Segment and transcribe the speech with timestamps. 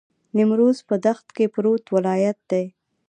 [0.35, 2.65] نیمروز په دښت کې پروت ولایت دی.